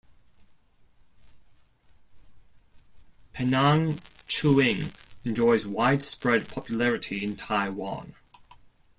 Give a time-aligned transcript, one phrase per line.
[3.35, 4.91] Pinang chewing
[5.23, 8.15] enjoys widespread popularity in Taiwan.